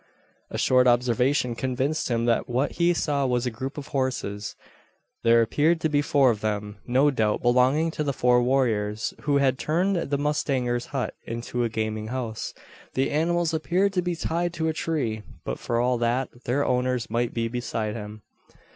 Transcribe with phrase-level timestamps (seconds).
[0.49, 4.55] A short observation convinced him, that what he saw was a group of horses.
[5.23, 9.37] There appeared to be four of them; no doubt belonging to the four warriors, who
[9.37, 12.55] had turned the mustanger's hut into a gaming house.
[12.95, 17.11] The animals appeared to be tied to a tree, but for all that, their owners
[17.11, 18.23] might be beside them.